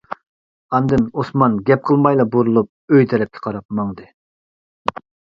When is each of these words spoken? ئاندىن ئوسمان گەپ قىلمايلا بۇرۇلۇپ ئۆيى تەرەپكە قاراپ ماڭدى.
ئاندىن 0.75 1.01
ئوسمان 1.23 1.57
گەپ 1.67 1.83
قىلمايلا 1.89 2.25
بۇرۇلۇپ 2.35 2.93
ئۆيى 2.95 3.09
تەرەپكە 3.11 3.43
قاراپ 3.49 3.77
ماڭدى. 3.81 4.07